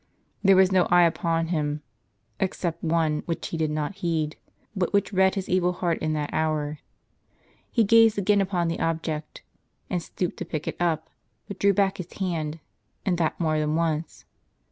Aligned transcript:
M 0.43 0.47
There 0.47 0.55
was 0.55 0.71
no 0.71 0.87
eye 0.89 1.03
upon 1.03 1.49
him— 1.49 1.83
except 2.39 2.83
One 2.83 3.21
which 3.27 3.49
he 3.49 3.55
did 3.57 3.69
not 3.69 3.97
heed, 3.97 4.35
but 4.75 4.93
which 4.93 5.13
read 5.13 5.35
his 5.35 5.47
evil 5.47 5.73
heart 5.73 5.99
in 5.99 6.13
that 6.13 6.33
hour. 6.33 6.79
He 7.69 7.83
gazed 7.83 8.17
again 8.17 8.41
upon 8.41 8.67
the 8.67 8.79
object, 8.79 9.43
and 9.91 10.01
stooped 10.01 10.37
to 10.37 10.45
pick 10.45 10.67
it 10.67 10.77
up, 10.79 11.11
but 11.47 11.59
drew 11.59 11.71
back 11.75 11.97
his 11.97 12.13
hand, 12.13 12.59
and 13.05 13.19
that 13.19 13.39
more 13.39 13.59
than 13.59 13.75
once. 13.75 14.25